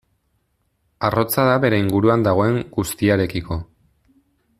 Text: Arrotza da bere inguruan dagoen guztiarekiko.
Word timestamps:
Arrotza 1.09 1.45
da 1.49 1.53
bere 1.65 1.79
inguruan 1.83 2.25
dagoen 2.29 2.57
guztiarekiko. 2.79 3.59